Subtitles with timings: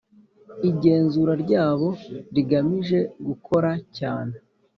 [0.69, 1.89] igenzura ryabo
[2.35, 4.35] rigamije gukora cyane.